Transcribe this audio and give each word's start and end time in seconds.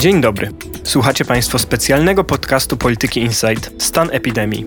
Dzień 0.00 0.20
dobry. 0.20 0.50
Słuchacie 0.84 1.24
Państwo 1.24 1.58
specjalnego 1.58 2.24
podcastu 2.24 2.76
Polityki 2.76 3.20
Insight 3.20 3.82
Stan 3.82 4.08
epidemii. 4.12 4.64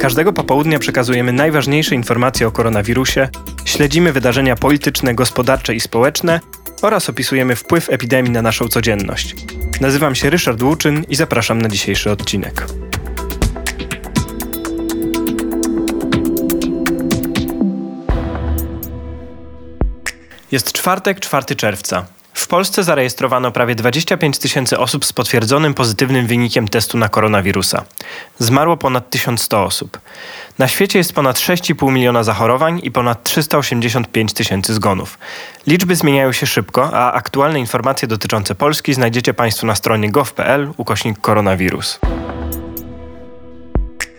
Każdego 0.00 0.32
popołudnia 0.32 0.78
przekazujemy 0.78 1.32
najważniejsze 1.32 1.94
informacje 1.94 2.46
o 2.46 2.50
koronawirusie, 2.50 3.28
śledzimy 3.64 4.12
wydarzenia 4.12 4.56
polityczne, 4.56 5.14
gospodarcze 5.14 5.74
i 5.74 5.80
społeczne 5.80 6.40
oraz 6.82 7.08
opisujemy 7.08 7.56
wpływ 7.56 7.90
epidemii 7.90 8.32
na 8.32 8.42
naszą 8.42 8.68
codzienność. 8.68 9.34
Nazywam 9.80 10.14
się 10.14 10.30
Ryszard 10.30 10.62
Łuczyn 10.62 11.04
i 11.08 11.16
zapraszam 11.16 11.62
na 11.62 11.68
dzisiejszy 11.68 12.10
odcinek. 12.10 12.66
Jest 20.52 20.72
czwartek, 20.72 21.20
4 21.20 21.56
czerwca. 21.56 22.15
W 22.46 22.48
Polsce 22.48 22.84
zarejestrowano 22.84 23.52
prawie 23.52 23.74
25 23.74 24.38
tysięcy 24.38 24.78
osób 24.78 25.04
z 25.04 25.12
potwierdzonym 25.12 25.74
pozytywnym 25.74 26.26
wynikiem 26.26 26.68
testu 26.68 26.98
na 26.98 27.08
koronawirusa. 27.08 27.84
Zmarło 28.38 28.76
ponad 28.76 29.10
1100 29.10 29.64
osób. 29.64 30.00
Na 30.58 30.68
świecie 30.68 30.98
jest 30.98 31.12
ponad 31.12 31.36
6,5 31.36 31.92
miliona 31.92 32.22
zachorowań 32.24 32.80
i 32.82 32.90
ponad 32.90 33.22
385 33.24 34.32
tysięcy 34.32 34.74
zgonów. 34.74 35.18
Liczby 35.66 35.96
zmieniają 35.96 36.32
się 36.32 36.46
szybko, 36.46 36.90
a 36.92 37.12
aktualne 37.12 37.60
informacje 37.60 38.08
dotyczące 38.08 38.54
Polski 38.54 38.94
znajdziecie 38.94 39.34
Państwo 39.34 39.66
na 39.66 39.74
stronie 39.74 40.10
gov.pl 40.10 40.72
ukośnik 40.76 41.20
koronawirus. 41.20 41.98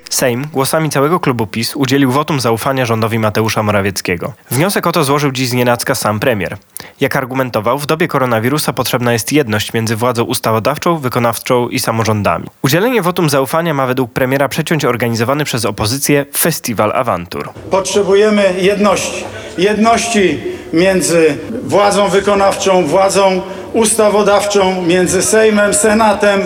Sejm 0.10 0.48
głosami 0.54 0.90
całego 0.90 1.20
klubu 1.20 1.48
PiS 1.48 1.76
udzielił 1.76 2.12
wotum 2.12 2.40
zaufania 2.40 2.86
rządowi 2.86 3.20
Mateusza 3.20 3.64
Morawieckiego. 3.64 4.34
Wniosek 4.52 4.88
o 4.88 4.92
to 4.92 5.04
złożył 5.04 5.32
dziś 5.32 5.50
znienacka 5.50 5.96
sam 5.96 6.20
premier. 6.20 6.58
Jak 7.00 7.16
argumentował, 7.16 7.80
w 7.80 7.86
dobie 7.86 8.08
koronawirusa 8.08 8.74
potrzebna 8.74 9.14
jest 9.14 9.32
jedność 9.32 9.74
między 9.74 9.96
władzą 9.96 10.24
ustawodawczą, 10.24 10.98
wykonawczą 10.98 11.70
i 11.70 11.80
samorządami. 11.80 12.46
Udzielenie 12.62 13.02
wotum 13.02 13.30
zaufania 13.30 13.74
ma 13.74 13.88
według 13.88 14.12
premiera 14.12 14.50
przeciąć 14.50 14.86
organizowany 14.86 15.46
przez 15.46 15.66
opozycję 15.66 16.26
festiwal 16.38 16.92
awantur. 16.96 17.50
Potrzebujemy 17.72 18.54
jedności. 18.58 19.24
Jedności 19.58 20.40
między 20.74 21.38
władzą 21.64 22.08
wykonawczą, 22.08 22.84
władzą 22.84 23.42
ustawodawczą, 23.74 24.82
między 24.82 25.22
Sejmem, 25.22 25.74
Senatem, 25.74 26.42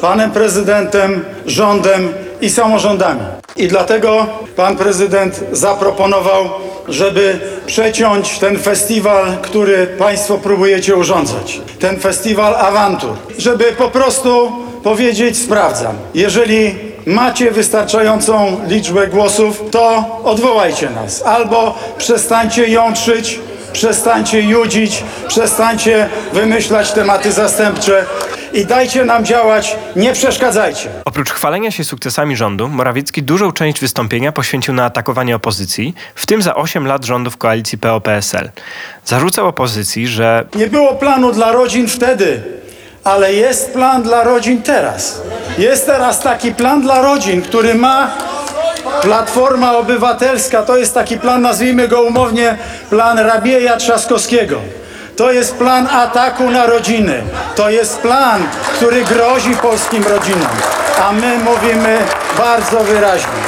panem 0.00 0.30
prezydentem, 0.30 1.24
rządem 1.46 2.08
i 2.40 2.50
samorządami. 2.50 3.20
I 3.56 3.68
dlatego 3.68 4.26
pan 4.56 4.76
prezydent 4.76 5.44
zaproponował, 5.52 6.50
żeby 6.88 7.40
przeciąć 7.66 8.38
ten 8.38 8.58
festiwal, 8.58 9.36
który 9.42 9.86
państwo 9.86 10.38
próbujecie 10.38 10.96
urządzać. 10.96 11.60
Ten 11.80 12.00
festiwal 12.00 12.54
awantur. 12.54 13.10
Żeby 13.38 13.64
po 13.64 13.88
prostu 13.88 14.52
powiedzieć 14.82 15.38
sprawdzam. 15.38 15.96
Jeżeli 16.14 16.74
macie 17.06 17.50
wystarczającą 17.50 18.60
liczbę 18.66 19.06
głosów, 19.06 19.62
to 19.70 20.04
odwołajcie 20.24 20.90
nas. 20.90 21.22
Albo 21.22 21.78
przestańcie 21.98 22.66
jątrzyć, 22.66 23.40
przestańcie 23.72 24.40
judzić, 24.40 25.04
przestańcie 25.28 26.08
wymyślać 26.32 26.92
tematy 26.92 27.32
zastępcze 27.32 28.06
i 28.56 28.66
dajcie 28.66 29.04
nam 29.04 29.24
działać, 29.24 29.76
nie 29.96 30.12
przeszkadzajcie. 30.12 30.88
Oprócz 31.04 31.30
chwalenia 31.30 31.70
się 31.70 31.84
sukcesami 31.84 32.36
rządu, 32.36 32.68
Morawiecki 32.68 33.22
dużą 33.22 33.52
część 33.52 33.80
wystąpienia 33.80 34.32
poświęcił 34.32 34.74
na 34.74 34.84
atakowanie 34.84 35.36
opozycji, 35.36 35.94
w 36.14 36.26
tym 36.26 36.42
za 36.42 36.54
8 36.54 36.86
lat 36.86 37.04
rządów 37.04 37.36
koalicji 37.36 37.78
PO-PSL. 37.78 38.50
Zarzucał 39.04 39.46
opozycji, 39.46 40.06
że 40.08 40.44
Nie 40.54 40.66
było 40.66 40.94
planu 40.94 41.32
dla 41.32 41.52
rodzin 41.52 41.88
wtedy, 41.88 42.42
ale 43.04 43.34
jest 43.34 43.72
plan 43.72 44.02
dla 44.02 44.24
rodzin 44.24 44.62
teraz. 44.62 45.22
Jest 45.58 45.86
teraz 45.86 46.20
taki 46.20 46.54
plan 46.54 46.82
dla 46.82 47.02
rodzin, 47.02 47.42
który 47.42 47.74
ma 47.74 48.10
Platforma 49.02 49.76
Obywatelska. 49.76 50.62
To 50.62 50.76
jest 50.76 50.94
taki 50.94 51.18
plan, 51.18 51.42
nazwijmy 51.42 51.88
go 51.88 52.02
umownie, 52.02 52.58
plan 52.90 53.18
Rabieja 53.18 53.76
Trzaskowskiego. 53.76 54.60
To 55.16 55.32
jest 55.32 55.56
plan 55.56 55.86
ataku 55.86 56.50
na 56.50 56.66
rodziny. 56.66 57.22
To 57.54 57.70
jest 57.70 57.98
plan, 57.98 58.42
który 58.74 59.04
grozi 59.04 59.56
polskim 59.56 60.02
rodzinom. 60.02 60.56
A 61.02 61.12
my 61.12 61.38
mówimy 61.38 61.98
bardzo 62.38 62.84
wyraźnie. 62.84 63.42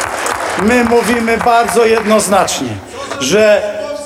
My 0.63 0.85
mówimy 0.85 1.39
bardzo 1.39 1.85
jednoznacznie, 1.85 2.69
że 3.21 3.63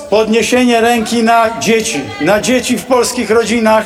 podniesienie 0.09 0.81
ręki 0.81 1.23
na 1.23 1.59
dzieci, 1.59 2.01
na 2.21 2.41
dzieci 2.41 2.77
w 2.77 2.85
polskich 2.85 3.29
rodzinach 3.29 3.85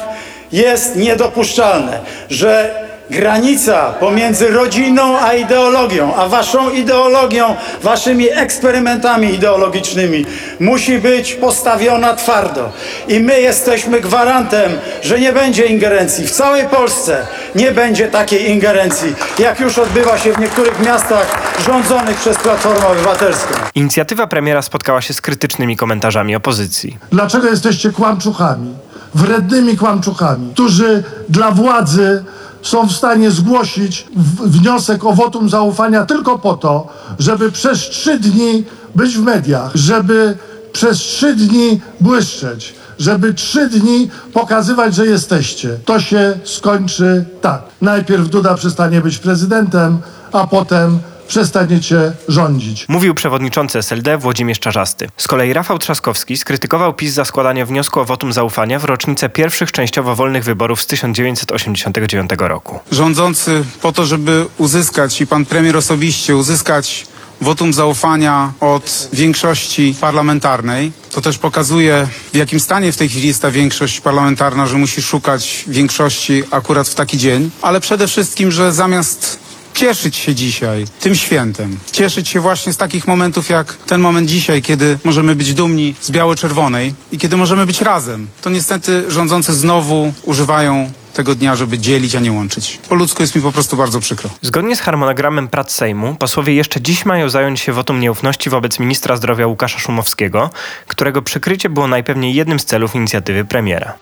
jest 0.52 0.96
niedopuszczalne, 0.96 2.00
że 2.30 2.87
granica 3.10 3.94
pomiędzy 4.00 4.48
rodziną 4.48 5.20
a 5.20 5.34
ideologią, 5.34 6.16
a 6.16 6.28
waszą 6.28 6.70
ideologią, 6.70 7.56
waszymi 7.84 8.30
eksperymentami 8.32 9.34
ideologicznymi 9.34 10.26
musi 10.60 10.98
być 11.00 11.34
postawiona 11.34 12.14
twardo. 12.16 12.72
I 13.08 13.20
my 13.20 13.42
jesteśmy 13.42 14.02
gwarantem, 14.02 14.72
że 15.04 15.20
nie 15.20 15.34
będzie 15.34 15.66
ingerencji. 15.66 16.28
W 16.28 16.32
całej 16.32 16.66
Polsce 16.66 17.28
nie 17.56 17.72
będzie 17.72 18.08
takiej 18.08 18.50
ingerencji, 18.52 19.16
jak 19.40 19.60
już 19.60 19.78
odbywa 19.78 20.18
się 20.18 20.34
w 20.34 20.40
niektórych 20.40 20.80
miastach 20.86 21.42
rządzonych 21.66 22.18
przez 22.18 22.38
Platformę 22.38 22.88
Obywatelską. 22.88 23.54
inicjatywa 23.76 24.28
premiera 24.28 24.62
spotkała 24.62 25.02
się 25.02 25.14
z 25.14 25.22
krytycznymi 25.22 25.78
komentarzami 25.78 26.36
opozycji. 26.36 26.98
Dlaczego 27.12 27.48
jesteście 27.48 27.90
kłamczuchami? 27.90 28.74
Wrednymi 29.16 29.78
kłamczuchami, 29.78 30.54
którzy 30.54 31.04
dla 31.30 31.52
władzy 31.52 32.24
są 32.62 32.88
w 32.88 32.92
stanie 32.92 33.32
zgłosić 33.32 34.08
wniosek 34.46 35.06
o 35.06 35.14
wotum 35.14 35.50
zaufania 35.50 36.06
tylko 36.06 36.40
po 36.40 36.54
to, 36.54 36.88
żeby 37.20 37.52
przez 37.52 37.80
trzy 37.80 38.20
dni 38.20 38.64
być 38.96 39.18
w 39.18 39.22
mediach, 39.22 39.72
żeby 39.76 40.38
przez 40.74 40.98
trzy 40.98 41.36
dni 41.36 41.82
błyszczeć, 42.02 42.76
żeby 43.00 43.34
trzy 43.34 43.70
dni 43.70 44.10
pokazywać, 44.34 44.96
że 44.96 45.08
jesteście. 45.08 45.78
To 45.86 46.00
się 46.00 46.40
skończy 46.44 47.26
tak. 47.42 47.62
Najpierw 47.82 48.30
Duda 48.30 48.56
przestanie 48.56 49.02
być 49.02 49.18
prezydentem, 49.18 49.98
a 50.32 50.48
potem 50.48 51.00
przestaniecie 51.28 52.12
rządzić. 52.28 52.86
Mówił 52.90 53.16
przewodniczący 53.16 53.80
SLD 53.80 54.18
Włodzimierz 54.18 54.60
Czarzasty. 54.60 55.10
Z 55.18 55.28
kolei 55.28 55.54
Rafał 55.54 55.80
Trzaskowski 55.80 56.38
skrytykował 56.38 56.94
PiS 56.94 57.14
za 57.14 57.26
składanie 57.26 57.66
wniosku 57.66 58.00
o 58.00 58.06
wotum 58.06 58.34
zaufania 58.34 58.80
w 58.80 58.84
rocznicę 58.84 59.30
pierwszych 59.30 59.72
częściowo 59.72 60.16
wolnych 60.16 60.44
wyborów 60.44 60.82
z 60.82 60.86
1989 60.86 62.30
roku. 62.38 62.80
rządzący 62.92 63.64
po 63.82 63.92
to, 63.92 64.06
żeby 64.06 64.46
uzyskać 64.58 65.22
i 65.22 65.28
pan 65.28 65.46
premier 65.46 65.78
osobiście 65.78 66.36
uzyskać 66.36 67.08
wotum 67.42 67.74
zaufania 67.74 68.54
od 68.60 69.10
większości 69.14 69.96
parlamentarnej. 70.02 70.92
To 71.12 71.22
też 71.22 71.38
pokazuje, 71.38 72.08
w 72.34 72.38
jakim 72.38 72.60
stanie 72.60 72.92
w 72.92 72.98
tej 72.98 73.10
chwili 73.10 73.28
jest 73.28 73.42
ta 73.42 73.52
większość 73.52 74.02
parlamentarna, 74.02 74.66
że 74.68 74.78
musi 74.78 75.02
szukać 75.02 75.64
większości 75.68 76.44
akurat 76.52 76.90
w 76.90 76.96
taki 76.96 77.18
dzień, 77.18 77.50
ale 77.62 77.80
przede 77.80 78.08
wszystkim, 78.08 78.52
że 78.52 78.74
zamiast 78.74 79.40
cieszyć 79.78 80.16
się 80.16 80.36
dzisiaj 80.36 80.86
tym 81.00 81.16
świętem, 81.16 81.78
cieszyć 81.92 82.30
się 82.30 82.40
właśnie 82.40 82.74
z 82.74 82.78
takich 82.78 83.08
momentów 83.08 83.50
jak 83.50 83.74
ten 83.74 84.02
moment 84.02 84.30
dzisiaj, 84.30 84.62
kiedy 84.62 84.98
możemy 85.04 85.36
być 85.36 85.54
dumni 85.54 85.96
z 86.02 86.12
biało-czerwonej 86.12 86.94
i 87.12 87.18
kiedy 87.18 87.38
możemy 87.38 87.66
być 87.66 87.82
razem, 87.82 88.28
to 88.42 88.50
niestety 88.50 89.12
rządzący 89.12 89.54
znowu 89.54 90.14
używają 90.24 90.92
tego 91.14 91.36
dnia, 91.36 91.56
żeby 91.56 91.80
dzielić, 91.80 92.16
a 92.16 92.20
nie 92.20 92.32
łączyć. 92.32 92.80
Po 92.90 92.96
ludzku 92.96 93.24
jest 93.24 93.36
mi 93.36 93.42
po 93.42 93.52
prostu 93.52 93.78
bardzo 93.78 94.00
przykro. 94.00 94.30
Zgodnie 94.42 94.76
z 94.76 94.80
harmonogramem 94.80 95.48
prac 95.48 95.72
Sejmu, 95.72 96.16
posłowie 96.16 96.54
jeszcze 96.54 96.82
dziś 96.82 97.06
mają 97.06 97.30
zająć 97.30 97.60
się 97.60 97.74
wotum 97.74 98.00
nieufności 98.00 98.50
wobec 98.50 98.80
ministra 98.80 99.16
zdrowia 99.16 99.48
Łukasza 99.48 99.80
Szumowskiego, 99.80 100.50
którego 100.88 101.22
przykrycie 101.22 101.70
było 101.70 101.88
najpewniej 101.88 102.34
jednym 102.34 102.60
z 102.60 102.66
celów 102.66 102.96
inicjatywy 102.96 103.46
premiera. 103.46 103.94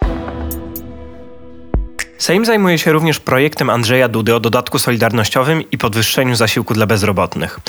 Sejm 2.25 2.45
zajmuje 2.45 2.77
się 2.77 2.91
również 2.91 3.19
projektem 3.19 3.69
Andrzeja 3.69 4.07
Dudy 4.07 4.35
o 4.35 4.39
dodatku 4.39 4.79
solidarnościowym 4.79 5.71
i 5.71 5.77
podwyższeniu 5.77 6.35
zasiłku 6.35 6.73
dla 6.73 6.85
bezrobotnych. 6.85 7.59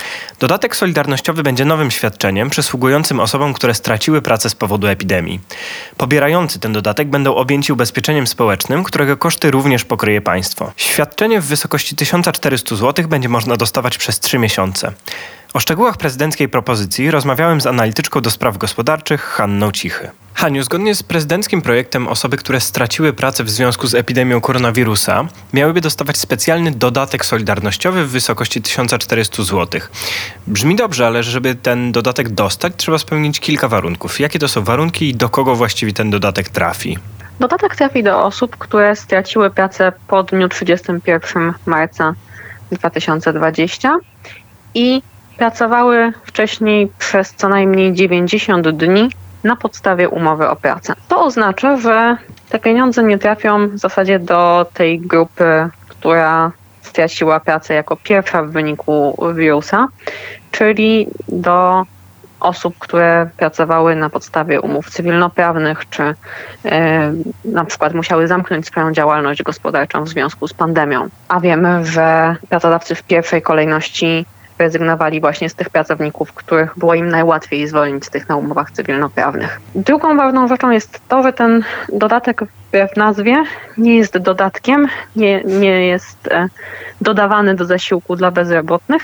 Dodatek 0.41 0.77
solidarnościowy 0.77 1.43
będzie 1.43 1.65
nowym 1.65 1.91
świadczeniem 1.91 2.51
przysługującym 2.51 3.21
osobom, 3.21 3.55
które 3.55 3.75
straciły 3.75 4.23
pracę 4.23 4.51
z 4.51 4.55
powodu 4.55 4.87
epidemii. 4.87 5.41
Pobierający 5.97 6.59
ten 6.59 6.73
dodatek 6.73 7.09
będą 7.09 7.35
objęci 7.35 7.73
ubezpieczeniem 7.73 8.27
społecznym, 8.27 8.85
którego 8.85 9.17
koszty 9.17 9.51
również 9.51 9.85
pokryje 9.85 10.21
państwo. 10.21 10.73
Świadczenie 10.77 11.41
w 11.41 11.47
wysokości 11.47 11.97
1400 11.97 12.77
zł 12.77 13.09
będzie 13.09 13.29
można 13.29 13.57
dostawać 13.57 13.99
przez 13.99 14.21
3 14.21 14.39
miesiące. 14.39 14.93
O 15.57 15.61
szczegółach 15.61 15.97
prezydenckiej 15.97 16.49
propozycji 16.49 17.11
rozmawiałem 17.11 17.61
z 17.61 17.67
analityczką 17.67 18.21
do 18.21 18.31
spraw 18.31 18.59
gospodarczych 18.59 19.23
Hanną 19.23 19.73
Cichy. 19.73 20.11
Haniu, 20.35 20.63
zgodnie 20.63 20.95
z 20.95 21.03
prezydenckim 21.03 21.63
projektem 21.63 22.09
osoby, 22.09 22.37
które 22.37 22.61
straciły 22.61 23.13
pracę 23.13 23.45
w 23.45 23.51
związku 23.51 23.87
z 23.87 23.95
epidemią 23.95 24.41
koronawirusa, 24.41 25.25
miałyby 25.53 25.81
dostawać 25.81 26.17
specjalny 26.17 26.71
dodatek 26.71 27.25
solidarnościowy 27.25 28.05
w 28.05 28.11
wysokości 28.11 28.63
1400 28.63 29.43
zł. 29.43 29.81
Brzmi 30.47 30.77
dobrze, 30.77 31.07
ale 31.07 31.23
żeby 31.23 31.55
ten 31.55 31.93
dodatek 31.93 32.29
dostać, 32.29 32.73
trzeba 32.77 32.99
spełnić 32.99 33.41
kilka 33.41 33.69
warunków. 33.69 34.21
Jakie 34.21 34.39
to 34.39 34.49
są 34.49 34.65
warunki 34.65 35.09
i 35.09 35.15
do 35.15 35.29
kogo 35.29 35.55
właściwie 35.55 35.93
ten 35.93 36.11
dodatek 36.11 36.49
trafi? 36.49 36.99
Dodatek 37.41 37.77
trafi 37.77 38.03
do 38.03 38.25
osób, 38.25 38.57
które 38.57 38.97
straciły 38.97 39.51
pracę 39.51 39.93
po 40.09 40.23
dniu 40.23 40.49
31 40.49 41.55
marca 41.67 42.15
2020 42.73 43.97
i 44.75 45.03
pracowały 45.39 46.13
wcześniej 46.25 46.89
przez 46.99 47.35
co 47.35 47.49
najmniej 47.49 47.93
90 47.93 48.69
dni 48.69 49.11
na 49.45 49.57
podstawie 49.57 50.09
umowy 50.09 50.49
o 50.49 50.57
pracę. 50.57 50.95
To 51.09 51.25
oznacza, 51.25 51.77
że 51.77 52.17
te 52.49 52.59
pieniądze 52.59 53.03
nie 53.03 53.19
trafią 53.19 53.69
w 53.69 53.79
zasadzie 53.79 54.19
do 54.19 54.67
tej 54.75 55.01
grupy, 55.01 55.69
która 55.89 56.53
straciła 56.83 57.41
pracę 57.41 57.75
jako 57.75 57.97
pierwsza 57.97 58.43
w 58.43 58.51
wyniku 58.51 59.19
wirusa, 59.35 59.89
czyli 60.51 61.07
do 61.29 61.83
osób, 62.41 62.75
które 62.79 63.29
pracowały 63.37 63.97
na 63.97 64.11
podstawie 64.11 64.61
umów 64.61 64.91
cywilnoprawnych, 64.91 65.89
czy 65.91 66.15
e, 66.65 67.13
na 67.45 67.65
przykład 67.65 67.95
musiały 67.95 68.29
zamknąć 68.29 68.67
swoją 68.67 68.93
działalność 68.93 69.43
gospodarczą 69.43 70.05
w 70.05 70.09
związku 70.09 70.49
z 70.49 70.55
pandemią. 70.55 71.09
A 71.29 71.41
wiemy, 71.41 71.87
że 71.87 72.37
pracodawcy 72.49 72.95
w 72.95 73.03
pierwszej 73.03 73.43
kolejności 73.43 74.27
rezygnowali 74.59 75.21
właśnie 75.21 75.49
z 75.49 75.55
tych 75.55 75.71
pracowników, 75.71 76.33
których 76.33 76.79
było 76.79 76.95
im 76.95 77.09
najłatwiej 77.09 77.69
zwolnić 77.69 78.05
z 78.05 78.11
tych 78.11 78.29
na 78.29 78.37
umowach 78.37 78.71
cywilnoprawnych. 78.71 79.61
Drugą 79.75 80.17
ważną 80.17 80.49
rzeczą 80.49 80.71
jest 80.71 81.01
to, 81.09 81.23
że 81.23 81.33
ten 81.33 81.65
dodatek 81.93 82.45
wbrew 82.69 82.97
nazwie 82.97 83.45
nie 83.79 83.97
jest 83.97 84.19
dodatkiem, 84.19 84.89
nie, 85.17 85.45
nie 85.45 85.87
jest 85.87 86.29
e, 86.29 86.49
dodawany 87.01 87.55
do 87.55 87.65
zasiłku 87.65 88.17
dla 88.17 88.31
bezrobotnych, 88.31 89.03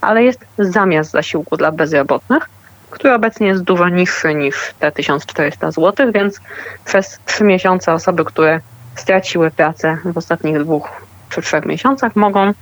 ale 0.00 0.24
jest 0.24 0.44
zamiast 0.58 1.10
zasiłku 1.10 1.56
dla 1.56 1.72
bezrobotnych, 1.72 2.48
który 2.90 3.14
obecnie 3.14 3.46
jest 3.46 3.62
dużo 3.62 3.88
niższy 3.88 4.34
niż 4.34 4.74
te 4.78 4.92
1400 4.92 5.70
zł, 5.70 6.12
więc 6.12 6.40
przez 6.84 7.20
trzy 7.24 7.44
miesiące 7.44 7.92
osoby, 7.92 8.24
które 8.24 8.60
straciły 8.96 9.50
pracę 9.50 9.98
w 10.04 10.18
ostatnich 10.18 10.58
dwóch 10.58 10.88
czy 11.30 11.42
trzech 11.42 11.66
miesiącach 11.66 12.16
mogą 12.16 12.52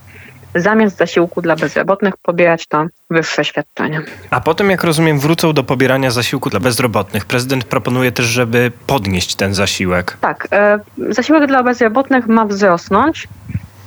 zamiast 0.55 0.97
zasiłku 0.97 1.41
dla 1.41 1.55
bezrobotnych 1.55 2.17
pobierać 2.17 2.67
to 2.67 2.85
wyższe 3.09 3.45
świadczenie. 3.45 4.01
A 4.29 4.41
potem, 4.41 4.69
jak 4.69 4.83
rozumiem, 4.83 5.19
wrócą 5.19 5.53
do 5.53 5.63
pobierania 5.63 6.11
zasiłku 6.11 6.49
dla 6.49 6.59
bezrobotnych. 6.59 7.25
Prezydent 7.25 7.63
proponuje 7.63 8.11
też, 8.11 8.25
żeby 8.25 8.71
podnieść 8.87 9.35
ten 9.35 9.53
zasiłek. 9.53 10.17
Tak, 10.21 10.47
e, 10.51 10.79
zasiłek 11.09 11.47
dla 11.47 11.63
bezrobotnych 11.63 12.27
ma 12.27 12.45
wzrosnąć 12.45 13.27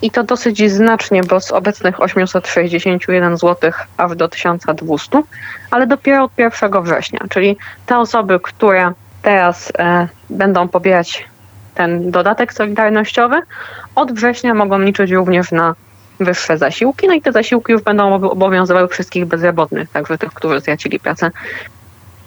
i 0.03 0.11
to 0.11 0.23
dosyć 0.23 0.71
znacznie, 0.71 1.23
bo 1.23 1.41
z 1.41 1.53
obecnych 1.53 2.01
861 2.01 3.37
zł 3.37 3.71
aż 3.97 4.17
do 4.17 4.29
1200, 4.29 5.23
ale 5.71 5.87
dopiero 5.87 6.25
od 6.25 6.33
1 6.39 6.83
września, 6.83 7.21
czyli 7.31 7.57
te 7.87 7.99
osoby, 7.99 8.41
które 8.43 8.93
teraz 9.23 9.73
e, 9.79 10.09
będą 10.31 10.69
pobierać 10.69 11.25
ten 11.75 12.11
dodatek 12.11 12.53
solidarnościowy, 12.53 13.37
od 13.95 14.13
września 14.13 14.55
mogą 14.55 14.79
liczyć 14.79 15.11
również 15.11 15.53
na 15.53 15.75
wyższe 16.21 16.59
zasiłki, 16.59 17.07
no 17.09 17.15
i 17.15 17.23
te 17.23 17.33
zasiłki 17.33 17.73
już 17.73 17.83
będą 17.83 18.15
obowiązywały 18.15 18.89
wszystkich 18.89 19.27
bezrobotnych, 19.27 19.91
także 19.91 20.19
tych, 20.19 20.33
którzy 20.33 20.61
stracili 20.61 21.01
pracę 21.01 21.31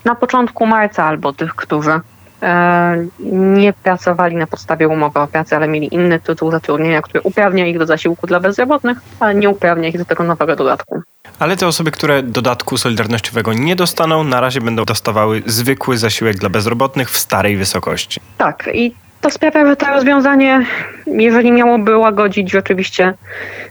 na 0.06 0.16
początku 0.16 0.66
marca 0.66 1.04
albo 1.04 1.34
tych, 1.34 1.56
którzy 1.56 2.00
e, 2.42 3.06
nie 3.30 3.74
pracowali 3.74 4.36
na 4.36 4.48
podstawie 4.48 4.88
umowy 4.88 5.20
o 5.20 5.28
pracę, 5.28 5.56
ale 5.56 5.68
mieli 5.68 5.96
inny 5.96 6.20
tytuł 6.20 6.52
zatrudnienia, 6.52 7.02
który 7.02 7.22
uprawnia 7.22 7.68
ich 7.68 7.80
do 7.80 7.86
zasiłku 7.86 8.28
dla 8.28 8.40
bezrobotnych, 8.40 8.98
ale 9.20 9.36
nie 9.36 9.50
uprawnia 9.50 9.90
ich 9.90 9.98
do 9.98 10.06
tego 10.06 10.24
nowego 10.24 10.56
dodatku. 10.56 11.02
Ale 11.40 11.58
te 11.58 11.68
osoby, 11.68 11.92
które 11.92 12.24
dodatku 12.24 12.78
solidarnościowego 12.78 13.54
nie 13.54 13.76
dostaną, 13.76 14.24
na 14.24 14.42
razie 14.42 14.62
będą 14.62 14.86
dostawały 14.86 15.44
zwykły 15.46 15.98
zasiłek 15.98 16.38
dla 16.38 16.50
bezrobotnych 16.50 17.12
w 17.12 17.20
starej 17.20 17.58
wysokości. 17.58 18.20
Tak, 18.38 18.70
i 18.74 18.94
to 19.22 19.30
sprawia, 19.30 19.66
że 19.66 19.76
to 19.76 19.86
rozwiązanie, 19.86 20.66
jeżeli 21.08 21.52
miałoby 21.52 21.98
łagodzić 21.98 22.52
rzeczywiście 22.52 23.14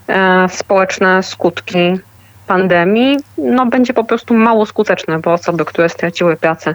e, 0.09 0.49
społeczne 0.49 1.23
skutki 1.23 2.01
pandemii, 2.47 3.17
no 3.39 3.67
będzie 3.67 3.95
po 3.95 4.05
prostu 4.05 4.35
mało 4.35 4.67
skuteczne, 4.67 5.19
bo 5.19 5.33
osoby, 5.33 5.65
które 5.65 5.89
straciły 5.89 6.37
pracę 6.37 6.75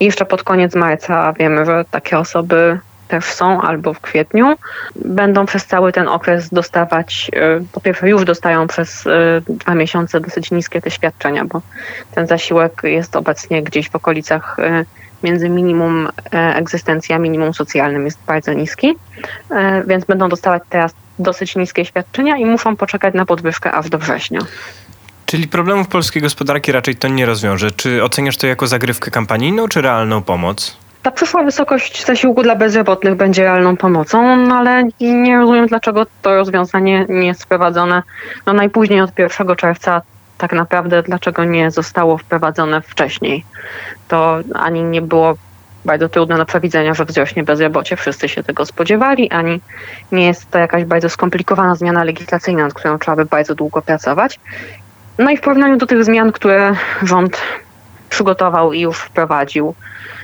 jeszcze 0.00 0.26
pod 0.26 0.42
koniec 0.42 0.74
marca, 0.74 1.32
wiemy, 1.32 1.64
że 1.64 1.84
takie 1.90 2.18
osoby 2.18 2.78
też 3.08 3.24
są 3.24 3.60
albo 3.60 3.94
w 3.94 4.00
kwietniu, 4.00 4.54
będą 4.96 5.46
przez 5.46 5.66
cały 5.66 5.92
ten 5.92 6.08
okres 6.08 6.48
dostawać, 6.48 7.30
e, 7.36 7.60
po 7.72 7.80
pierwsze 7.80 8.08
już 8.08 8.24
dostają 8.24 8.66
przez 8.66 9.06
e, 9.06 9.10
dwa 9.48 9.74
miesiące 9.74 10.20
dosyć 10.20 10.50
niskie 10.50 10.80
te 10.80 10.90
świadczenia, 10.90 11.44
bo 11.44 11.62
ten 12.14 12.26
zasiłek 12.26 12.80
jest 12.84 13.16
obecnie 13.16 13.62
gdzieś 13.62 13.90
w 13.90 13.96
okolicach 13.96 14.56
e, 14.58 14.84
między 15.22 15.48
minimum 15.48 16.08
egzystencji 16.32 17.14
a 17.14 17.18
minimum 17.18 17.54
socjalnym 17.54 18.04
jest 18.04 18.18
bardzo 18.26 18.52
niski, 18.52 18.94
więc 19.86 20.04
będą 20.04 20.28
dostawać 20.28 20.62
teraz 20.70 20.94
dosyć 21.18 21.56
niskie 21.56 21.84
świadczenia 21.84 22.36
i 22.36 22.44
muszą 22.44 22.76
poczekać 22.76 23.14
na 23.14 23.26
podwyżkę 23.26 23.72
aż 23.72 23.90
do 23.90 23.98
września. 23.98 24.40
Czyli 25.26 25.48
problemów 25.48 25.88
polskiej 25.88 26.22
gospodarki 26.22 26.72
raczej 26.72 26.96
to 26.96 27.08
nie 27.08 27.26
rozwiąże. 27.26 27.70
Czy 27.70 28.04
oceniasz 28.04 28.36
to 28.36 28.46
jako 28.46 28.66
zagrywkę 28.66 29.10
kampanijną, 29.10 29.68
czy 29.68 29.82
realną 29.82 30.22
pomoc? 30.22 30.76
Ta 31.02 31.10
przyszła 31.10 31.42
wysokość 31.42 32.06
zasiłku 32.06 32.42
dla 32.42 32.56
bezrobotnych 32.56 33.14
będzie 33.14 33.42
realną 33.42 33.76
pomocą, 33.76 34.36
no 34.36 34.54
ale 34.54 34.88
nie 35.00 35.36
rozumiem, 35.36 35.66
dlaczego 35.66 36.06
to 36.22 36.34
rozwiązanie 36.34 37.06
nie 37.08 37.26
jest 37.26 37.42
wprowadzone 37.42 38.02
no 38.46 38.52
najpóźniej 38.52 39.00
od 39.00 39.18
1 39.18 39.56
czerwca. 39.56 40.02
Tak 40.38 40.52
naprawdę, 40.52 41.02
dlaczego 41.02 41.44
nie 41.44 41.70
zostało 41.70 42.18
wprowadzone 42.18 42.82
wcześniej? 42.82 43.44
To 44.08 44.38
ani 44.54 44.82
nie 44.82 45.02
było 45.02 45.36
bardzo 45.84 46.08
trudne 46.08 46.36
do 46.36 46.46
przewidzenia, 46.46 46.94
że 46.94 47.04
wzrośnie 47.04 47.44
bezrobocie. 47.44 47.96
Wszyscy 47.96 48.28
się 48.28 48.42
tego 48.42 48.66
spodziewali, 48.66 49.30
ani 49.30 49.60
nie 50.12 50.26
jest 50.26 50.50
to 50.50 50.58
jakaś 50.58 50.84
bardzo 50.84 51.08
skomplikowana 51.08 51.74
zmiana 51.74 52.04
legislacyjna, 52.04 52.62
nad 52.62 52.74
którą 52.74 52.98
trzeba 52.98 53.16
by 53.16 53.24
bardzo 53.24 53.54
długo 53.54 53.82
pracować. 53.82 54.40
No 55.18 55.30
i 55.30 55.36
w 55.36 55.40
porównaniu 55.40 55.76
do 55.76 55.86
tych 55.86 56.04
zmian, 56.04 56.32
które 56.32 56.74
rząd 57.02 57.40
przygotował 58.10 58.72
i 58.72 58.80
już 58.80 58.98
wprowadził, 58.98 59.74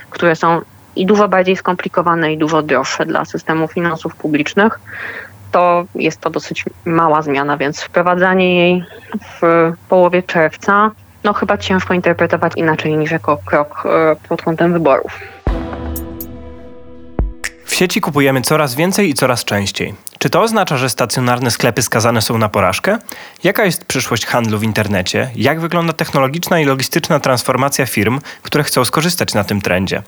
które 0.09 0.35
są 0.35 0.61
i 0.95 1.05
dużo 1.05 1.27
bardziej 1.27 1.55
skomplikowane 1.55 2.33
i 2.33 2.37
dużo 2.37 2.61
droższe 2.61 3.05
dla 3.05 3.25
systemu 3.25 3.67
finansów 3.67 4.15
publicznych, 4.15 4.79
to 5.55 5.85
jest 5.95 6.21
to 6.21 6.29
dosyć 6.29 6.65
mała 6.85 7.21
zmiana, 7.21 7.57
więc 7.57 7.81
wprowadzanie 7.81 8.55
jej 8.55 8.83
w 9.41 9.71
połowie 9.89 10.23
czerwca, 10.23 10.91
no 11.23 11.33
chyba 11.33 11.57
ciężko 11.57 11.93
interpretować 11.93 12.53
inaczej 12.55 12.97
niż 12.97 13.11
jako 13.11 13.37
krok 13.45 13.83
e, 13.85 14.15
pod 14.29 14.41
kątem 14.41 14.73
wyborów. 14.73 15.19
W 17.65 17.75
sieci 17.75 18.01
kupujemy 18.01 18.41
coraz 18.41 18.75
więcej 18.75 19.09
i 19.09 19.13
coraz 19.13 19.45
częściej. 19.45 19.93
Czy 20.19 20.29
to 20.29 20.41
oznacza, 20.41 20.77
że 20.77 20.89
stacjonarne 20.89 21.51
sklepy 21.51 21.81
skazane 21.81 22.21
są 22.21 22.37
na 22.37 22.49
porażkę? 22.49 22.97
Jaka 23.43 23.65
jest 23.65 23.85
przyszłość 23.85 24.25
handlu 24.25 24.59
w 24.59 24.63
internecie? 24.63 25.31
Jak 25.35 25.59
wygląda 25.59 25.93
technologiczna 25.93 26.59
i 26.59 26.65
logistyczna 26.65 27.19
transformacja 27.19 27.85
firm, 27.85 28.19
które 28.41 28.63
chcą 28.63 28.85
skorzystać 28.85 29.33
na 29.33 29.43
tym 29.43 29.61
trendzie? 29.61 30.03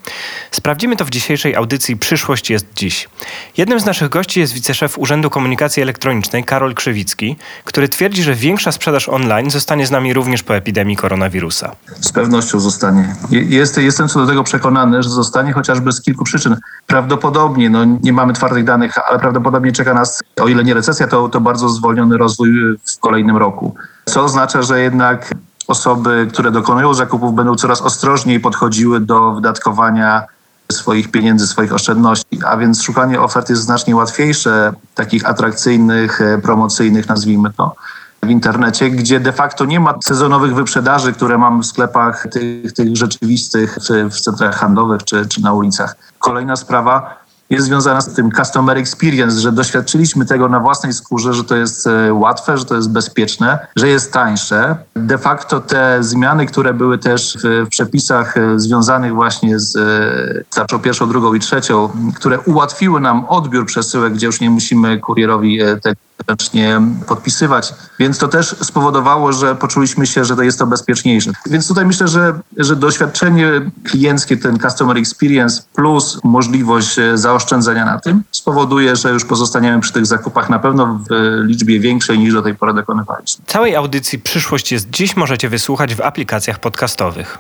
Sprawdzimy 0.52 0.96
to 0.96 1.06
w 1.06 1.10
dzisiejszej 1.10 1.56
audycji 1.56 1.98
Przyszłość 1.98 2.50
jest 2.50 2.66
dziś. 2.76 3.10
Jednym 3.58 3.80
z 3.80 3.86
naszych 3.86 4.10
gości 4.10 4.40
jest 4.40 4.54
wiceszef 4.54 5.00
Urzędu 5.00 5.30
Komunikacji 5.30 5.84
Elektronicznej 5.84 6.44
Karol 6.44 6.76
Krzywicki, 6.76 7.36
który 7.64 7.90
twierdzi, 7.90 8.24
że 8.24 8.36
większa 8.36 8.72
sprzedaż 8.72 9.10
online 9.10 9.50
zostanie 9.50 9.88
z 9.88 9.92
nami 9.92 10.14
również 10.14 10.44
po 10.44 10.56
epidemii 10.56 10.96
koronawirusa. 10.96 11.76
Z 12.02 12.12
pewnością 12.12 12.60
zostanie. 12.60 13.16
Jest, 13.32 13.78
jestem 13.78 14.08
co 14.08 14.20
do 14.20 14.28
tego 14.28 14.44
przekonany, 14.44 15.04
że 15.04 15.10
zostanie 15.10 15.54
chociażby 15.54 15.92
z 15.92 16.02
kilku 16.02 16.24
przyczyn. 16.24 16.58
Prawdopodobnie, 16.88 17.70
no 17.70 17.86
nie 17.86 18.14
mamy 18.14 18.34
twardych 18.34 18.64
danych, 18.64 18.94
ale 19.10 19.20
prawdopodobnie 19.20 19.72
czeka 19.72 19.94
nas 19.94 20.07
o 20.42 20.48
ile 20.48 20.64
nie 20.64 20.74
recesja, 20.74 21.08
to, 21.08 21.30
to 21.30 21.42
bardzo 21.42 21.70
zwolniony 21.70 22.18
rozwój 22.18 22.50
w 22.96 23.00
kolejnym 23.00 23.38
roku. 23.38 23.76
Co 24.06 24.24
oznacza, 24.24 24.62
że 24.62 24.82
jednak 24.82 25.34
osoby, 25.68 26.28
które 26.34 26.52
dokonują 26.52 26.94
zakupów, 26.94 27.36
będą 27.36 27.56
coraz 27.56 27.82
ostrożniej 27.82 28.40
podchodziły 28.40 29.00
do 29.00 29.34
wydatkowania 29.34 30.24
swoich 30.72 31.12
pieniędzy, 31.12 31.48
swoich 31.48 31.74
oszczędności, 31.74 32.40
a 32.46 32.58
więc 32.58 32.84
szukanie 32.84 33.22
ofert 33.22 33.50
jest 33.50 33.62
znacznie 33.62 33.96
łatwiejsze, 33.96 34.74
takich 34.96 35.26
atrakcyjnych, 35.26 36.22
e, 36.22 36.38
promocyjnych, 36.38 37.08
nazwijmy 37.08 37.54
to, 37.54 37.76
w 38.24 38.30
internecie, 38.30 38.90
gdzie 38.90 39.20
de 39.20 39.34
facto 39.34 39.66
nie 39.66 39.80
ma 39.80 39.94
sezonowych 40.04 40.56
wyprzedaży, 40.56 41.14
które 41.14 41.38
mamy 41.38 41.64
w 41.64 41.66
sklepach 41.66 42.28
tych, 42.32 42.74
tych 42.74 42.98
rzeczywistych, 42.98 43.78
w, 44.12 44.22
centrach 44.22 44.56
handlowych 44.56 45.04
czy, 45.04 45.26
czy 45.26 45.42
na 45.42 45.54
ulicach. 45.54 45.96
Kolejna 46.20 46.56
sprawa, 46.56 47.20
jest 47.50 47.66
związana 47.66 48.02
z 48.02 48.14
tym 48.14 48.32
customer 48.32 48.78
experience, 48.78 49.40
że 49.40 49.52
doświadczyliśmy 49.52 50.26
tego 50.26 50.50
na 50.50 50.60
własnej 50.60 50.94
skórze, 50.94 51.34
że 51.34 51.44
to 51.44 51.56
jest 51.56 51.88
e, 51.88 52.14
łatwe, 52.14 52.58
że 52.58 52.66
to 52.66 52.76
jest 52.76 52.92
bezpieczne, 52.92 53.68
że 53.76 53.88
jest 53.88 54.14
tańsze. 54.14 54.76
De 54.96 55.18
facto 55.18 55.60
te 55.60 56.04
zmiany, 56.04 56.46
które 56.46 56.74
były 56.74 56.98
też 56.98 57.38
w, 57.66 57.70
przepisach 57.70 58.38
e, 58.38 58.60
związanych 58.60 59.14
właśnie 59.14 59.60
z 59.60 59.76
e, 59.76 60.44
tarczą 60.56 60.80
pierwszą, 60.80 61.10
drugą 61.10 61.34
i 61.34 61.40
trzecią, 61.40 61.90
które 62.16 62.40
ułatwiły 62.40 63.02
nam 63.02 63.26
odbiór 63.26 63.66
przesyłek, 63.66 64.14
gdzie 64.14 64.28
już 64.28 64.42
nie 64.42 64.50
musimy 64.50 65.00
kurierowi 65.00 65.60
te 65.82 65.94
ręcznie 66.28 66.82
podpisywać. 67.08 67.74
Więc 68.00 68.18
to 68.18 68.28
też 68.28 68.56
spowodowało, 68.62 69.34
że 69.34 69.56
poczuliśmy 69.56 70.08
się, 70.08 70.26
że 70.26 70.36
to 70.36 70.44
jest 70.44 70.60
to 70.60 70.68
bezpieczniejsze. 70.68 71.32
Więc 71.46 71.68
tutaj 71.68 71.86
myślę, 71.86 72.08
że, 72.08 72.40
że 72.58 72.76
doświadczenie 72.76 73.52
klienckie, 73.84 74.38
ten 74.38 74.60
customer 74.60 74.98
experience 74.98 75.62
plus 75.76 76.20
możliwość 76.24 77.00
e, 77.00 77.18
zaoszczędzenia 77.18 77.86
na 77.86 78.00
tym 78.00 78.24
spowoduje, 78.32 78.96
że 78.96 79.12
już 79.12 79.26
pozostaniemy 79.26 79.82
przy 79.82 79.94
tych 79.94 80.06
zakupach 80.06 80.50
na 80.50 80.60
pewno 80.60 81.00
w 81.10 81.14
liczbie 81.46 81.80
większej 81.80 82.20
niż 82.20 82.34
do 82.34 82.42
tej 82.42 82.56
pory 82.56 82.74
dokonywaliśmy. 82.74 83.46
Całej 83.48 83.76
audycji 83.76 84.20
Przyszłość 84.20 84.72
jest 84.72 84.90
dziś 84.90 85.16
możecie 85.16 85.50
wysłuchać 85.50 85.96
w 85.96 86.02
aplikacjach 86.02 86.60
podcastowych. 86.60 87.40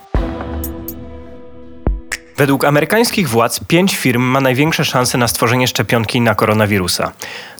Według 2.37 2.65
amerykańskich 2.65 3.29
władz 3.29 3.59
pięć 3.67 3.95
firm 3.95 4.21
ma 4.21 4.41
największe 4.41 4.85
szanse 4.85 5.17
na 5.17 5.27
stworzenie 5.27 5.67
szczepionki 5.67 6.21
na 6.21 6.35
koronawirusa. 6.35 7.11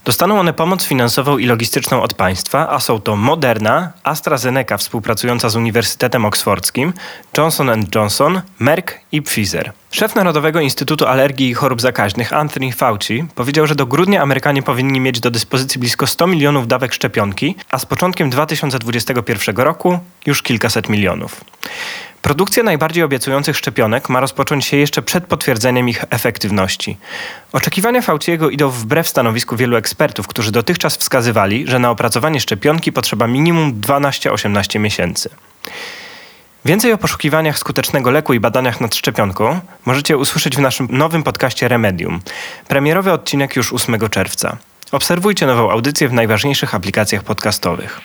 Dostaną 0.05 0.39
one 0.39 0.53
pomoc 0.53 0.85
finansową 0.85 1.37
i 1.37 1.45
logistyczną 1.45 2.01
od 2.01 2.13
państwa, 2.13 2.69
a 2.69 2.79
są 2.79 3.01
to 3.01 3.15
Moderna, 3.15 3.91
AstraZeneca 4.03 4.77
współpracująca 4.77 5.49
z 5.49 5.55
Uniwersytetem 5.55 6.25
Oksfordzkim, 6.25 6.93
Johnson 7.37 7.85
Johnson, 7.95 8.41
Merck 8.59 8.99
i 9.11 9.21
Pfizer. 9.21 9.71
Szef 9.91 10.15
Narodowego 10.15 10.59
Instytutu 10.59 11.05
Alergii 11.05 11.49
i 11.49 11.53
Chorób 11.53 11.81
Zakaźnych 11.81 12.33
Anthony 12.33 12.71
Fauci 12.71 13.25
powiedział, 13.35 13.67
że 13.67 13.75
do 13.75 13.85
grudnia 13.85 14.21
Amerykanie 14.21 14.63
powinni 14.63 14.99
mieć 14.99 15.19
do 15.19 15.31
dyspozycji 15.31 15.79
blisko 15.79 16.07
100 16.07 16.27
milionów 16.27 16.67
dawek 16.67 16.93
szczepionki, 16.93 17.55
a 17.71 17.79
z 17.79 17.85
początkiem 17.85 18.29
2021 18.29 19.57
roku 19.57 19.99
już 20.25 20.43
kilkaset 20.43 20.89
milionów. 20.89 21.41
Produkcja 22.27 22.63
najbardziej 22.63 23.03
obiecujących 23.03 23.57
szczepionek 23.57 24.09
ma 24.09 24.19
rozpocząć 24.19 24.65
się 24.65 24.77
jeszcze 24.77 25.01
przed 25.01 25.25
potwierdzeniem 25.25 25.89
ich 25.89 26.05
efektywności. 26.09 26.97
Oczekiwania 27.53 28.01
Fauciego 28.01 28.49
idą 28.49 28.69
wbrew 28.69 29.09
stanowisku 29.09 29.55
wielu 29.55 29.77
ekspertów, 29.77 30.27
którzy 30.27 30.51
dotychczas 30.51 30.97
wskazywali, 30.97 31.67
że 31.67 31.79
na 31.79 31.89
opracowanie 31.89 32.39
szczepionki 32.39 32.91
potrzeba 32.91 33.27
minimum 33.27 33.81
12-18 33.81 34.79
miesięcy. 34.79 35.29
Więcej 36.65 36.93
o 36.93 36.97
poszukiwaniach 36.97 37.57
skutecznego 37.57 38.11
leku 38.11 38.33
i 38.33 38.39
badaniach 38.39 38.81
nad 38.81 38.95
szczepionką 38.95 39.59
możecie 39.85 40.17
usłyszeć 40.17 40.55
w 40.55 40.59
naszym 40.59 40.87
nowym 40.91 41.23
podcaście 41.23 41.67
Remedium. 41.67 42.19
Premierowy 42.67 43.11
odcinek 43.11 43.55
już 43.55 43.73
8 43.73 44.09
czerwca. 44.09 44.57
Obserwujcie 44.91 45.45
nową 45.45 45.71
audycję 45.71 46.07
w 46.07 46.13
najważniejszych 46.13 46.75
aplikacjach 46.75 47.23
podcastowych. 47.23 48.01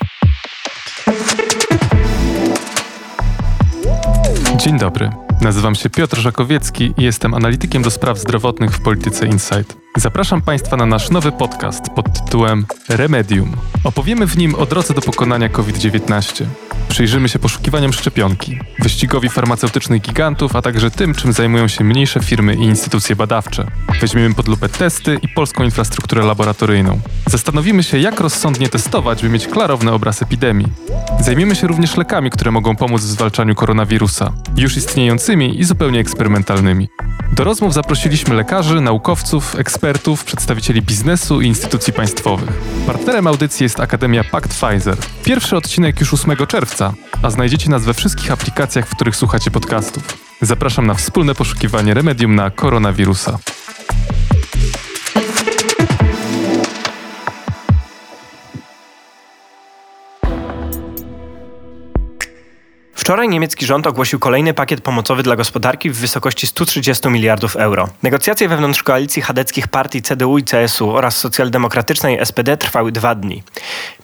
Dzień 4.62 4.78
dobry. 4.78 5.10
Nazywam 5.40 5.74
się 5.74 5.90
Piotr 5.90 6.18
Żakowiecki 6.18 6.94
i 6.98 7.02
jestem 7.02 7.34
analitykiem 7.34 7.82
do 7.82 7.90
spraw 7.90 8.18
zdrowotnych 8.18 8.70
w 8.70 8.82
Polityce 8.82 9.26
Insight. 9.26 9.76
Zapraszam 9.96 10.42
Państwa 10.42 10.76
na 10.76 10.86
nasz 10.86 11.10
nowy 11.10 11.32
podcast 11.32 11.88
pod 11.88 12.24
tytułem 12.24 12.66
Remedium. 12.88 13.56
Opowiemy 13.84 14.26
w 14.26 14.38
nim 14.38 14.54
o 14.54 14.66
drodze 14.66 14.94
do 14.94 15.00
pokonania 15.00 15.48
COVID-19. 15.48 16.44
Przyjrzymy 16.88 17.28
się 17.28 17.38
poszukiwaniom 17.38 17.92
szczepionki, 17.92 18.58
wyścigowi 18.78 19.28
farmaceutycznych 19.28 20.02
gigantów, 20.02 20.56
a 20.56 20.62
także 20.62 20.90
tym, 20.90 21.14
czym 21.14 21.32
zajmują 21.32 21.68
się 21.68 21.84
mniejsze 21.84 22.20
firmy 22.20 22.54
i 22.54 22.62
instytucje 22.62 23.16
badawcze. 23.16 23.66
Weźmiemy 24.00 24.34
pod 24.34 24.48
lupę 24.48 24.68
testy 24.68 25.18
i 25.22 25.28
polską 25.28 25.64
infrastrukturę 25.64 26.24
laboratoryjną. 26.24 27.00
Zastanowimy 27.26 27.82
się, 27.82 27.98
jak 27.98 28.20
rozsądnie 28.20 28.68
testować, 28.68 29.22
by 29.22 29.28
mieć 29.28 29.46
klarowny 29.46 29.92
obraz 29.92 30.22
epidemii. 30.22 30.66
Zajmiemy 31.20 31.56
się 31.56 31.66
również 31.66 31.96
lekami, 31.96 32.30
które 32.30 32.50
mogą 32.50 32.76
pomóc 32.76 33.02
w 33.02 33.06
zwalczaniu 33.06 33.54
koronawirusa, 33.54 34.32
już 34.56 34.76
istniejącymi 34.76 35.60
i 35.60 35.64
zupełnie 35.64 36.00
eksperymentalnymi. 36.00 36.88
Do 37.32 37.44
rozmów 37.44 37.74
zaprosiliśmy 37.74 38.34
lekarzy, 38.34 38.80
naukowców, 38.80 39.56
ekspertów, 39.58 40.24
przedstawicieli 40.24 40.82
biznesu 40.82 41.40
i 41.40 41.46
instytucji 41.46 41.92
państwowych. 41.92 42.50
Partnerem 42.86 43.26
audycji 43.26 43.64
jest 43.64 43.80
Akademia 43.80 44.24
Pact 44.24 44.48
Pfizer. 44.48 44.96
Pierwszy 45.24 45.56
odcinek 45.56 46.00
już 46.00 46.14
8 46.14 46.46
czerwca, 46.46 46.71
a 47.22 47.30
znajdziecie 47.30 47.70
nas 47.70 47.84
we 47.84 47.94
wszystkich 47.94 48.30
aplikacjach, 48.30 48.88
w 48.88 48.94
których 48.94 49.16
słuchacie 49.16 49.50
podcastów. 49.50 50.02
Zapraszam 50.40 50.86
na 50.86 50.94
wspólne 50.94 51.34
poszukiwanie 51.34 51.94
remedium 51.94 52.34
na 52.34 52.50
koronawirusa. 52.50 53.38
Wczoraj 63.02 63.28
niemiecki 63.28 63.66
rząd 63.66 63.86
ogłosił 63.86 64.18
kolejny 64.18 64.54
pakiet 64.54 64.80
pomocowy 64.80 65.22
dla 65.22 65.36
gospodarki 65.36 65.90
w 65.90 65.96
wysokości 65.96 66.46
130 66.46 67.08
miliardów 67.08 67.56
euro. 67.56 67.88
Negocjacje 68.02 68.48
wewnątrz 68.48 68.82
koalicji 68.82 69.22
chadeckich 69.22 69.68
partii 69.68 70.02
CDU 70.02 70.38
i 70.38 70.44
CSU 70.44 70.90
oraz 70.90 71.16
socjaldemokratycznej 71.16 72.26
SPD 72.26 72.56
trwały 72.56 72.92
dwa 72.92 73.14
dni. 73.14 73.42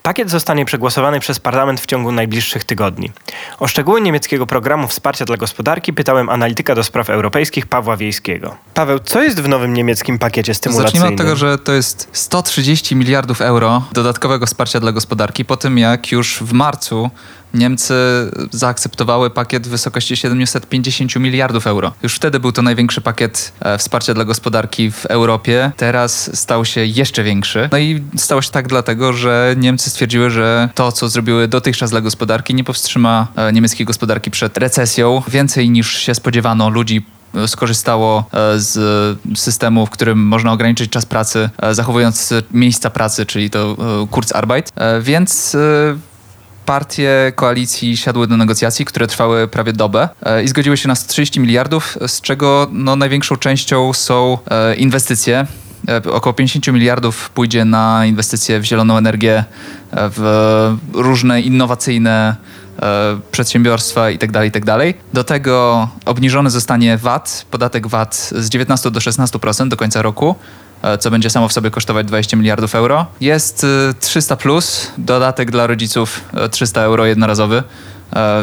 Pakiet 0.02 0.30
zostanie 0.30 0.64
przegłosowany 0.64 1.20
przez 1.20 1.40
parlament 1.40 1.80
w 1.80 1.86
ciągu 1.86 2.12
najbliższych 2.12 2.64
tygodni. 2.64 3.12
O 3.58 3.68
szczegóły 3.68 4.00
niemieckiego 4.00 4.46
programu 4.46 4.88
wsparcia 4.88 5.24
dla 5.24 5.36
gospodarki 5.36 5.92
pytałem 5.92 6.28
analityka 6.28 6.74
do 6.74 6.84
spraw 6.84 7.10
europejskich 7.10 7.66
Pawła 7.66 7.96
Wiejskiego. 7.96 8.56
Paweł, 8.74 8.98
co 8.98 9.22
jest 9.22 9.40
w 9.40 9.48
nowym 9.48 9.74
niemieckim 9.74 10.18
pakiecie 10.18 10.54
stymulacyjnym? 10.54 11.00
Zacznijmy 11.00 11.14
od 11.14 11.18
tego, 11.18 11.36
że 11.36 11.58
to 11.58 11.72
jest 11.72 12.08
130 12.12 12.96
miliardów 12.96 13.40
euro 13.40 13.82
dodatkowego 13.92 14.46
wsparcia 14.46 14.80
dla 14.80 14.92
gospodarki 14.92 15.44
po 15.44 15.56
tym, 15.56 15.78
jak 15.78 16.12
już 16.12 16.38
w 16.42 16.52
marcu 16.52 17.10
Niemcy 17.54 17.94
zaakceptowały 18.50 19.30
pakiet 19.30 19.66
w 19.66 19.70
wysokości 19.70 20.16
750 20.16 21.16
miliardów 21.16 21.66
euro. 21.66 21.92
Już 22.02 22.14
wtedy 22.14 22.40
był 22.40 22.52
to 22.52 22.62
największy 22.62 23.00
pakiet 23.00 23.52
e, 23.60 23.78
wsparcia 23.78 24.14
dla 24.14 24.24
gospodarki 24.24 24.90
w 24.90 25.06
Europie. 25.06 25.72
Teraz 25.76 26.38
stał 26.38 26.64
się 26.64 26.84
jeszcze 26.84 27.22
większy. 27.22 27.68
No 27.72 27.78
i 27.78 28.02
stało 28.16 28.42
się 28.42 28.50
tak 28.50 28.68
dlatego, 28.68 29.12
że 29.12 29.54
Niemcy 29.58 29.90
stwierdziły, 29.90 30.30
że 30.30 30.68
to, 30.74 30.92
co 30.92 31.08
zrobiły 31.08 31.48
dotychczas 31.48 31.90
dla 31.90 32.00
gospodarki, 32.00 32.54
nie 32.54 32.64
powstrzyma 32.64 33.26
e, 33.36 33.52
niemieckiej 33.52 33.86
gospodarki 33.86 34.30
przed 34.30 34.58
recesją. 34.58 35.22
Więcej 35.28 35.70
niż 35.70 35.98
się 35.98 36.14
spodziewano 36.14 36.68
ludzi 36.68 37.06
e, 37.34 37.48
skorzystało 37.48 38.24
z 38.56 38.78
systemu, 39.36 39.86
w 39.86 39.90
którym 39.90 40.18
można 40.18 40.52
ograniczyć 40.52 40.90
czas 40.90 41.06
pracy, 41.06 41.50
zachowując 41.72 42.34
miejsca 42.50 42.90
pracy, 42.90 43.26
czyli 43.26 43.50
to 43.50 43.76
Kurzarbeit. 44.10 44.72
Więc 45.00 45.56
partie 46.68 47.32
koalicji 47.34 47.96
siadły 47.96 48.26
do 48.26 48.36
negocjacji, 48.36 48.84
które 48.84 49.06
trwały 49.06 49.48
prawie 49.48 49.72
dobę 49.72 50.08
e, 50.22 50.42
i 50.42 50.48
zgodziły 50.48 50.76
się 50.76 50.88
na 50.88 50.94
130 50.94 51.40
miliardów, 51.40 51.98
z 52.06 52.20
czego 52.20 52.68
no, 52.72 52.96
największą 52.96 53.36
częścią 53.36 53.92
są 53.92 54.38
e, 54.50 54.74
inwestycje. 54.74 55.46
E, 55.88 56.12
około 56.12 56.32
50 56.32 56.66
miliardów 56.66 57.30
pójdzie 57.30 57.64
na 57.64 58.06
inwestycje 58.06 58.60
w 58.60 58.64
zieloną 58.64 58.96
energię, 58.96 59.44
w 59.92 60.76
różne 60.92 61.40
innowacyjne 61.40 62.36
przedsiębiorstwa 63.32 64.10
itd., 64.10 64.32
tak 64.32 64.44
itd. 64.44 64.78
Tak 64.78 64.96
do 65.12 65.24
tego 65.24 65.88
obniżony 66.04 66.50
zostanie 66.50 66.96
VAT, 66.96 67.46
podatek 67.50 67.86
VAT 67.86 68.30
z 68.36 68.48
19 68.48 68.90
do 68.90 69.00
16% 69.00 69.68
do 69.68 69.76
końca 69.76 70.02
roku. 70.02 70.34
E, 70.82 70.98
co 70.98 71.10
będzie 71.10 71.30
samo 71.30 71.48
w 71.48 71.52
sobie 71.52 71.70
kosztować 71.70 72.06
20 72.06 72.36
miliardów 72.36 72.74
euro. 72.74 73.06
Jest 73.20 73.66
300 74.00 74.34
e, 74.34 74.38
plus, 74.38 74.92
dodatek 74.98 75.50
dla 75.50 75.66
rodziców 75.66 76.20
300 76.50 76.80
e, 76.80 76.84
euro 76.84 77.06
jednorazowy 77.06 77.62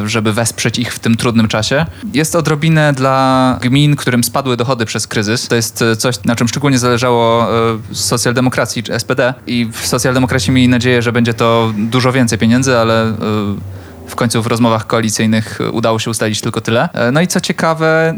żeby 0.06 0.34
wesprzeć 0.34 0.80
ich 0.80 0.94
w 0.94 1.00
tym 1.00 1.15
trudnym 1.15 1.48
czasie. 1.48 1.86
Jest 2.13 2.36
odrobinę 2.36 2.94
dla 2.94 3.60
gmin, 3.62 3.96
którym 3.96 4.24
spadły 4.24 4.58
dochody 4.58 4.86
przez 4.86 5.08
kryzys. 5.08 5.48
To 5.48 5.56
jest 5.56 5.84
coś, 5.98 6.24
na 6.25 6.36
czym 6.36 6.48
szczególnie 6.48 6.77
zależało 6.77 7.48
socjaldemokracji 7.92 8.84
czy 8.84 9.00
SPD 9.00 9.34
i 9.48 9.70
socjaldemokraci 9.74 10.51
mieli 10.51 10.70
nadzieję, 10.70 11.01
że 11.01 11.12
będzie 11.12 11.34
to 11.34 11.74
dużo 11.77 12.12
więcej 12.12 12.38
pieniędzy, 12.38 12.77
ale 12.77 13.13
w 14.08 14.15
końcu 14.15 14.42
w 14.42 14.48
rozmowach 14.48 14.88
koalicyjnych 14.88 15.60
udało 15.72 16.00
się 16.00 16.12
ustalić 16.12 16.42
tylko 16.42 16.62
tyle. 16.62 16.89
No 17.12 17.22
i 17.22 17.27
co 17.27 17.42
ciekawe, 17.42 18.15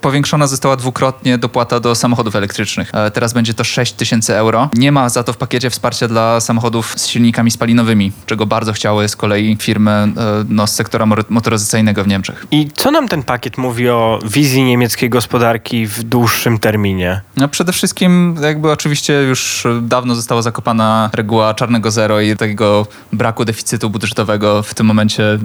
powiększona 0.00 0.46
została 0.46 0.76
dwukrotnie 0.76 1.38
dopłata 1.38 1.80
do 1.80 1.94
samochodów 1.94 2.36
elektrycznych. 2.36 2.90
E, 2.94 3.10
teraz 3.10 3.32
będzie 3.32 3.54
to 3.54 3.64
6 3.64 3.92
tysięcy 3.92 4.36
euro. 4.36 4.70
Nie 4.74 4.92
ma 4.92 5.08
za 5.08 5.22
to 5.22 5.32
w 5.32 5.36
pakiecie 5.36 5.70
wsparcia 5.70 6.08
dla 6.08 6.40
samochodów 6.40 6.94
z 6.96 7.06
silnikami 7.06 7.50
spalinowymi, 7.50 8.12
czego 8.26 8.46
bardzo 8.46 8.72
chciały 8.72 9.08
z 9.08 9.16
kolei 9.16 9.56
firmy 9.60 9.90
e, 9.90 10.12
no, 10.48 10.66
z 10.66 10.74
sektora 10.74 11.06
motoryzacyjnego 11.28 12.04
w 12.04 12.08
Niemczech. 12.08 12.46
I 12.50 12.68
co 12.76 12.90
nam 12.90 13.08
ten 13.08 13.22
pakiet 13.22 13.58
mówi 13.58 13.88
o 13.88 14.18
wizji 14.24 14.62
niemieckiej 14.62 15.10
gospodarki 15.10 15.86
w 15.86 16.02
dłuższym 16.02 16.58
terminie? 16.58 17.20
No, 17.36 17.48
przede 17.48 17.72
wszystkim 17.72 18.36
jakby 18.42 18.70
oczywiście 18.70 19.22
już 19.22 19.66
dawno 19.82 20.14
została 20.14 20.42
zakopana 20.42 21.10
reguła 21.12 21.54
czarnego 21.54 21.90
zero 21.90 22.20
i 22.20 22.36
takiego 22.36 22.86
braku 23.12 23.44
deficytu 23.44 23.90
budżetowego. 23.90 24.62
W 24.62 24.74
tym 24.74 24.86
momencie 24.86 25.38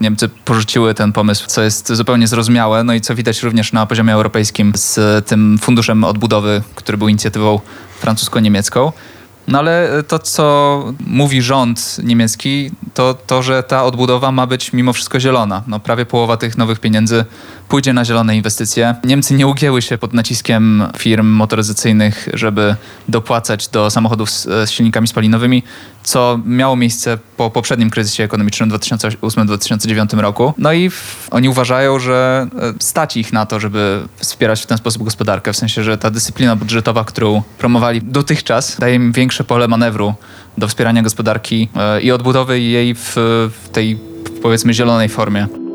Niemcy 0.00 0.28
porzuciły 0.28 0.94
ten 0.94 1.12
pomysł, 1.12 1.46
co 1.46 1.62
jest 1.62 1.92
zupełnie 1.92 2.26
zrozumiałe, 2.26 2.84
no 2.84 2.94
i 2.94 3.00
co 3.00 3.14
widać 3.14 3.42
również 3.42 3.72
na 3.72 3.86
poziomie 3.86 3.95
poziomie 3.96 4.12
europejskim 4.12 4.72
z 4.76 5.26
tym 5.26 5.58
funduszem 5.58 6.04
odbudowy, 6.04 6.62
który 6.74 6.98
był 6.98 7.08
inicjatywą 7.08 7.60
francusko-niemiecką. 8.00 8.92
No 9.48 9.58
ale 9.58 10.02
to, 10.08 10.18
co 10.18 10.84
mówi 11.06 11.42
rząd 11.42 11.96
niemiecki, 12.02 12.70
to 12.94 13.14
to, 13.26 13.42
że 13.42 13.62
ta 13.62 13.84
odbudowa 13.84 14.32
ma 14.32 14.46
być 14.46 14.72
mimo 14.72 14.92
wszystko 14.92 15.20
zielona. 15.20 15.62
No, 15.66 15.80
prawie 15.80 16.06
połowa 16.06 16.36
tych 16.36 16.58
nowych 16.58 16.80
pieniędzy 16.80 17.24
pójdzie 17.68 17.92
na 17.92 18.04
zielone 18.04 18.36
inwestycje. 18.36 18.94
Niemcy 19.04 19.34
nie 19.34 19.46
ugięły 19.46 19.82
się 19.82 19.98
pod 19.98 20.12
naciskiem 20.12 20.84
firm 20.98 21.26
motoryzacyjnych, 21.26 22.28
żeby 22.34 22.76
dopłacać 23.08 23.68
do 23.68 23.90
samochodów 23.90 24.30
z, 24.30 24.44
z 24.44 24.70
silnikami 24.70 25.08
spalinowymi, 25.08 25.62
co 26.02 26.40
miało 26.46 26.76
miejsce 26.76 27.18
po 27.36 27.50
poprzednim 27.50 27.90
kryzysie 27.90 28.24
ekonomicznym 28.24 28.70
w 28.70 28.72
2008-2009 28.72 30.20
roku. 30.20 30.54
No 30.58 30.72
i 30.72 30.90
w, 30.90 31.28
oni 31.30 31.48
uważają, 31.48 31.98
że 31.98 32.46
e, 32.58 32.74
stać 32.78 33.16
ich 33.16 33.32
na 33.32 33.46
to, 33.46 33.60
żeby 33.60 34.02
wspierać 34.16 34.62
w 34.62 34.66
ten 34.66 34.78
sposób 34.78 35.02
gospodarkę. 35.02 35.52
W 35.52 35.56
sensie, 35.56 35.84
że 35.84 35.98
ta 35.98 36.10
dyscyplina 36.10 36.56
budżetowa, 36.56 37.04
którą 37.04 37.42
promowali 37.58 38.02
dotychczas, 38.02 38.76
daje 38.78 38.94
im 38.94 39.12
większe 39.12 39.44
pole 39.44 39.68
manewru 39.68 40.14
do 40.58 40.68
wspierania 40.68 41.02
gospodarki 41.02 41.68
e, 41.76 42.00
i 42.00 42.12
odbudowy 42.12 42.60
jej 42.60 42.94
w, 42.94 43.12
w 43.64 43.68
tej 43.72 43.98
powiedzmy 44.42 44.74
zielonej 44.74 45.08
formie. 45.08 45.65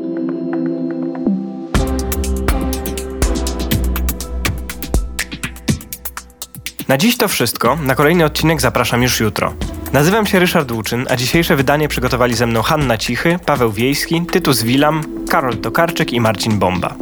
Na 6.91 6.97
dziś 6.97 7.17
to 7.17 7.27
wszystko. 7.27 7.75
Na 7.75 7.95
kolejny 7.95 8.25
odcinek 8.25 8.61
zapraszam 8.61 9.03
już 9.03 9.19
jutro. 9.19 9.53
Nazywam 9.93 10.25
się 10.25 10.39
Ryszard 10.39 10.71
Łuczyn, 10.71 11.05
a 11.09 11.15
dzisiejsze 11.15 11.55
wydanie 11.55 11.87
przygotowali 11.87 12.35
ze 12.35 12.47
mną 12.47 12.61
Hanna 12.61 12.97
Cichy, 12.97 13.39
Paweł 13.45 13.71
Wiejski, 13.71 14.21
Tytus 14.31 14.63
Wilam, 14.63 15.03
Karol 15.29 15.57
Tokarczyk 15.57 16.13
i 16.13 16.21
Marcin 16.21 16.59
Bomba. 16.59 16.95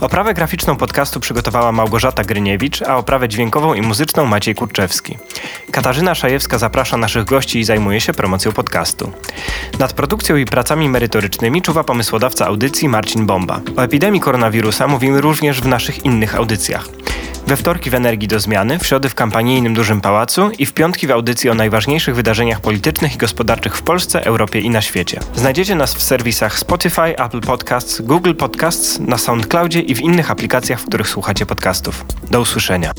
Oprawę 0.00 0.34
graficzną 0.34 0.76
podcastu 0.76 1.20
przygotowała 1.20 1.72
Małgorzata 1.72 2.24
Gryniewicz, 2.24 2.82
a 2.82 2.96
oprawę 2.96 3.28
dźwiękową 3.28 3.74
i 3.74 3.82
muzyczną 3.82 4.26
Maciej 4.26 4.54
Kurczewski. 4.54 5.18
Katarzyna 5.70 6.14
Szajewska 6.14 6.58
zaprasza 6.58 6.96
naszych 6.96 7.24
gości 7.24 7.58
i 7.58 7.64
zajmuje 7.64 8.00
się 8.00 8.12
promocją 8.12 8.52
podcastu. 8.52 9.12
Nad 9.78 9.92
produkcją 9.92 10.36
i 10.36 10.44
pracami 10.44 10.88
merytorycznymi 10.88 11.62
czuwa 11.62 11.84
pomysłodawca 11.84 12.46
audycji 12.46 12.88
Marcin 12.88 13.26
Bomba. 13.26 13.60
O 13.76 13.82
epidemii 13.82 14.20
koronawirusa 14.20 14.88
mówimy 14.88 15.20
również 15.20 15.60
w 15.60 15.66
naszych 15.66 16.04
innych 16.04 16.34
audycjach. 16.34 16.88
We 17.46 17.56
wtorki 17.56 17.90
w 17.90 17.94
Energii 17.94 18.28
do 18.28 18.40
Zmiany, 18.40 18.78
w 18.78 18.86
środy 18.86 19.08
w 19.08 19.14
kampanijnym 19.14 19.74
Dużym 19.74 20.00
Pałacu 20.00 20.50
i 20.58 20.66
w 20.66 20.72
piątki 20.72 21.06
w 21.06 21.10
audycji 21.10 21.50
o 21.50 21.54
najważniejszych 21.54 22.16
wydarzeniach 22.16 22.60
politycznych 22.60 23.14
i 23.14 23.18
gospodarczych 23.18 23.76
w 23.76 23.82
Polsce, 23.82 24.24
Europie 24.24 24.60
i 24.60 24.70
na 24.70 24.80
świecie. 24.80 25.20
Znajdziecie 25.34 25.74
nas 25.74 25.94
w 25.94 26.02
serwisach 26.02 26.58
Spotify, 26.58 27.16
Apple 27.16 27.40
Podcasts, 27.40 28.00
Google 28.00 28.34
Podcasts, 28.34 28.98
na 28.98 29.18
SoundCloudzie 29.18 29.80
i 29.80 29.94
w 29.94 30.00
innych 30.00 30.30
aplikacjach, 30.30 30.80
w 30.80 30.86
których 30.86 31.08
słuchacie 31.08 31.46
podcastów. 31.46 32.04
Do 32.30 32.40
usłyszenia. 32.40 32.92